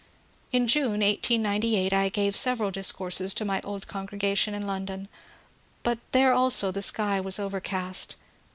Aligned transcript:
In 0.51 0.67
June, 0.67 1.01
1898, 1.01 1.91
1 1.91 2.09
gave 2.09 2.35
several 2.35 2.71
discourses 2.71 3.35
to 3.35 3.45
my 3.45 3.61
old 3.61 3.85
congregation 3.85 4.55
in 4.55 4.65
London, 4.65 5.07
but 5.83 5.99
there 6.11 6.33
also 6.33 6.71
the 6.71 6.81
shy 6.81 7.19
was 7.19 7.37
over 7.37 7.59
cast. 7.59 8.15